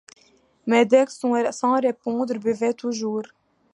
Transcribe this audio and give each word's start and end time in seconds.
Mais 0.65 0.83
Dick, 0.83 1.11
sans 1.11 1.79
répondre, 1.79 2.33
buvait 2.39 2.73
toujours. 2.73 3.21